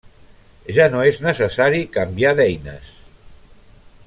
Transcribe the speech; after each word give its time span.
Ja 0.77 0.87
no 0.95 1.03
és 1.09 1.19
necessari 1.27 1.85
canviar 1.99 2.35
d'eines. 2.41 2.93